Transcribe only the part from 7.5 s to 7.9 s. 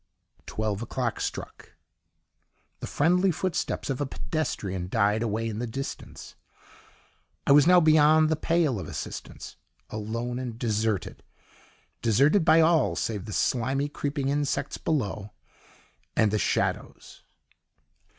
was now